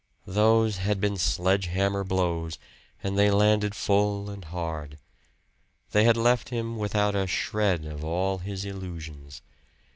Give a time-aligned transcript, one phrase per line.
[0.25, 2.57] Those had been sledge hammer blows,
[3.03, 4.97] and they had landed full and hard.
[5.91, 9.43] They had left him without a shred of all his illusions.